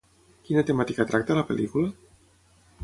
Quina 0.47 0.63
temàtica 0.69 1.07
tracta 1.11 1.39
la 1.41 1.45
pel·lícula? 1.51 1.95